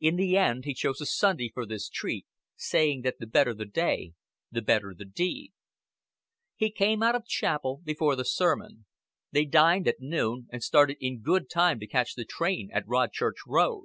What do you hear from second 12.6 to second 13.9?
at Rodchurch Road.